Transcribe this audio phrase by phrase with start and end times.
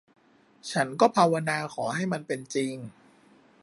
[0.71, 2.73] ฉันก็ภาวนาขอให้มันเป็นจริง